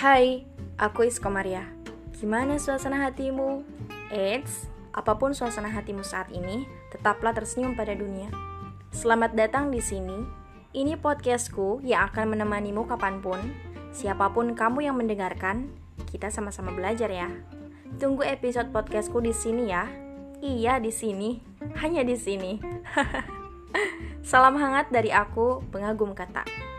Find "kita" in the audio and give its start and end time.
16.08-16.32